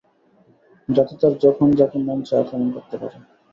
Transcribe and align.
যাতে 0.89 1.13
তার 1.21 1.33
যখন 1.43 1.67
যাকে 1.79 1.97
মনে 1.99 2.23
চায় 2.27 2.41
আক্রমণ 2.43 2.69
করতে 2.75 2.95
পারে! 3.01 3.17